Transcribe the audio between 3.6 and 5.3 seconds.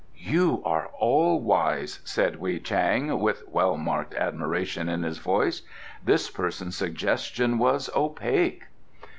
marked admiration in his